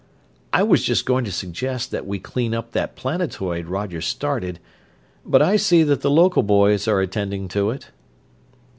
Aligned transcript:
"I 0.51 0.63
was 0.63 0.83
just 0.83 1.05
going 1.05 1.25
to 1.25 1.31
suggest 1.31 1.91
that 1.91 2.07
we 2.07 2.17
clean 2.17 2.55
up 2.55 2.71
that 2.71 2.95
planetoid 2.95 3.67
Roger 3.67 4.01
started, 4.01 4.59
but 5.23 5.43
I 5.43 5.57
see 5.57 5.83
that 5.83 6.01
the 6.01 6.09
local 6.09 6.41
boys 6.41 6.87
are 6.87 7.01
attending 7.01 7.47
to 7.49 7.69
it." 7.69 7.91